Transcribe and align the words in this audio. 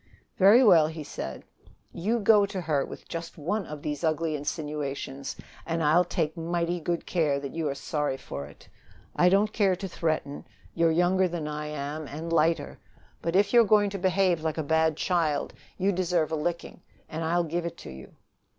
"Very 0.39 0.63
well," 0.63 0.87
he 0.87 1.03
said. 1.03 1.43
"You 1.93 2.19
go 2.19 2.47
to 2.47 2.61
her 2.61 2.83
with 2.83 3.07
just 3.07 3.37
one 3.37 3.67
of 3.67 3.83
these 3.83 4.03
ugly 4.03 4.35
insinuations, 4.35 5.35
and 5.63 5.83
I'll 5.83 6.03
take 6.03 6.35
mighty 6.35 6.79
good 6.79 7.05
care 7.05 7.39
that 7.39 7.53
you 7.53 7.69
are 7.69 7.75
sorry 7.75 8.17
for 8.17 8.47
it. 8.47 8.67
I 9.15 9.29
don't 9.29 9.53
care 9.53 9.75
to 9.75 9.87
threaten. 9.87 10.47
You're 10.73 10.89
younger 10.89 11.27
than 11.27 11.47
I 11.47 11.67
am, 11.67 12.07
and 12.07 12.33
lighter. 12.33 12.79
But 13.21 13.35
if 13.35 13.53
you 13.53 13.61
are 13.61 13.63
going 13.63 13.91
to 13.91 13.99
behave 13.99 14.41
like 14.41 14.57
a 14.57 14.63
bad 14.63 14.97
child, 14.97 15.53
you 15.77 15.91
deserve 15.91 16.31
a 16.31 16.35
licking, 16.35 16.81
and 17.07 17.23
I'll 17.23 17.43
give 17.43 17.67
it 17.67 17.77
to 17.85 17.91
you." 17.91 18.15